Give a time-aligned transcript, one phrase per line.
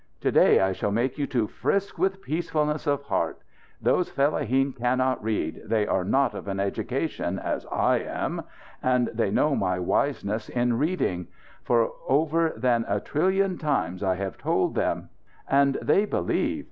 [0.21, 3.37] To day I shall make you to frisk with peacefulness of heart.
[3.79, 5.61] Those fellaheen cannot read.
[5.65, 8.41] They are not of an education, as I am.
[8.81, 11.27] And they know my wiseness in reading.
[11.63, 15.09] For over than a trillion times I have told them.
[15.47, 16.59] And they believe.